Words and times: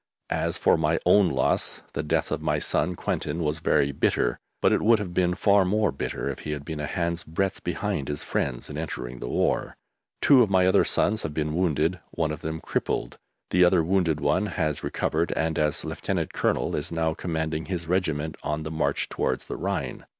As 0.31 0.57
for 0.57 0.77
my 0.77 0.99
own 1.05 1.29
loss, 1.29 1.81
the 1.93 2.01
death 2.01 2.31
of 2.31 2.41
my 2.41 2.57
son 2.57 2.95
Quentin 2.95 3.43
was 3.43 3.59
very 3.59 3.91
bitter, 3.91 4.39
but 4.59 4.71
it 4.71 4.81
would 4.81 4.97
have 4.97 5.13
been 5.13 5.35
far 5.35 5.63
more 5.63 5.91
bitter 5.91 6.27
if 6.27 6.39
he 6.39 6.53
had 6.53 6.65
been 6.65 6.79
a 6.79 6.87
hand's 6.87 7.23
breadth 7.23 7.63
behind 7.63 8.07
his 8.07 8.23
friends 8.23 8.67
in 8.67 8.79
entering 8.79 9.19
the 9.19 9.27
war. 9.27 9.77
Two 10.19 10.41
of 10.41 10.49
my 10.49 10.65
other 10.65 10.83
sons 10.83 11.21
have 11.21 11.35
been 11.35 11.53
wounded, 11.53 11.99
one 12.09 12.31
of 12.31 12.41
them 12.41 12.59
crippled. 12.61 13.19
The 13.51 13.63
other 13.63 13.83
wounded 13.83 14.19
one 14.19 14.47
has 14.47 14.83
recovered, 14.83 15.33
and 15.35 15.59
as 15.59 15.85
Lieutenant 15.85 16.33
Colonel 16.33 16.75
is 16.75 16.91
now 16.91 17.13
commanding 17.13 17.65
his 17.65 17.85
regiment 17.87 18.37
on 18.41 18.63
the 18.63 18.71
march 18.71 19.07
towards 19.07 19.45
the 19.45 19.55
Rhine. 19.55 20.07